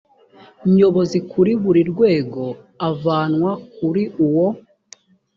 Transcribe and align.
nyobozi 0.75 1.17
kuri 1.31 1.51
buri 1.61 1.81
rwego 1.91 2.43
avanwa 2.89 3.51
kuri 3.75 4.03
uwo 4.25 4.47